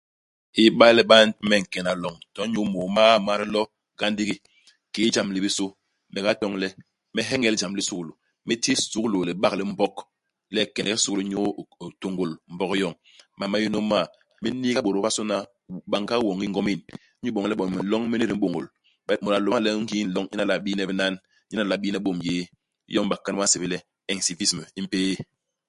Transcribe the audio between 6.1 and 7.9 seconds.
me gatoñ le me heñel jam li